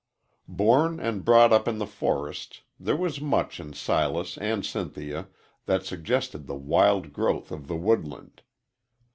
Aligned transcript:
Born 0.47 0.99
and 0.99 1.23
brought 1.23 1.53
up 1.53 1.67
in 1.67 1.77
the 1.77 1.85
forest, 1.85 2.61
there 2.79 2.95
was 2.95 3.21
much 3.21 3.59
in 3.59 3.73
Silas 3.73 4.35
and 4.39 4.65
Cynthia 4.65 5.27
that 5.67 5.85
suggested 5.85 6.47
the 6.47 6.55
wild 6.55 7.13
growth 7.13 7.51
of 7.51 7.67
the 7.67 7.77
woodland. 7.77 8.41